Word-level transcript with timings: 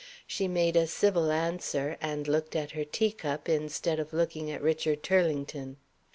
She 0.25 0.47
made 0.47 0.75
a 0.75 0.87
civil 0.87 1.31
answer; 1.31 1.95
and 2.01 2.27
looked 2.27 2.55
at 2.55 2.71
her 2.71 2.83
tea 2.83 3.11
cup, 3.11 3.47
instead 3.47 3.99
of 3.99 4.13
looking 4.13 4.49
at 4.49 4.63
Richard 4.63 5.03
Turlington. 5.03 5.75